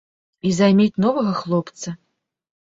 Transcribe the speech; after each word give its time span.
І 0.51 0.53
займець 0.59 1.01
новага 1.05 1.31
хлопца. 1.41 1.95